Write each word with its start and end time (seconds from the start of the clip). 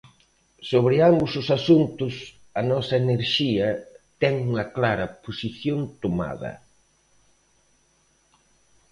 Sobre 0.69 0.95
ambos 1.09 1.31
os 1.41 1.47
asuntos, 1.59 2.13
A 2.59 2.61
Nosa 2.71 2.95
Enerxía 3.03 3.67
ten 4.21 4.33
unha 4.49 4.65
clara 4.75 5.05
posición 5.25 5.79
tomada. 6.03 6.53